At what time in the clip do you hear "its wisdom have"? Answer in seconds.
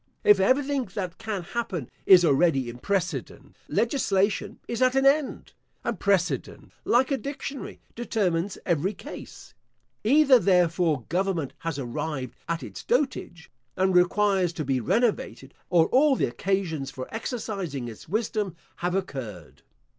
17.87-18.95